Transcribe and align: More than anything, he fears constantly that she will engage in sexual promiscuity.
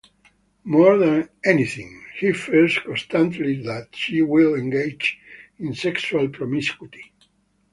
More 0.63 0.97
than 0.97 1.29
anything, 1.45 2.03
he 2.17 2.33
fears 2.33 2.79
constantly 2.79 3.61
that 3.61 3.95
she 3.95 4.23
will 4.23 4.55
engage 4.55 5.19
in 5.59 5.75
sexual 5.75 6.27
promiscuity. 6.29 7.13